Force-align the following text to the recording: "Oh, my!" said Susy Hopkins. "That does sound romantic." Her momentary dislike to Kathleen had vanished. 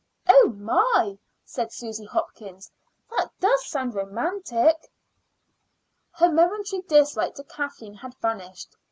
"Oh, 0.27 0.47
my!" 0.57 1.19
said 1.45 1.71
Susy 1.71 2.05
Hopkins. 2.05 2.71
"That 3.11 3.29
does 3.39 3.67
sound 3.67 3.93
romantic." 3.93 4.91
Her 6.13 6.31
momentary 6.31 6.81
dislike 6.81 7.35
to 7.35 7.43
Kathleen 7.43 7.93
had 7.93 8.15
vanished. 8.15 8.75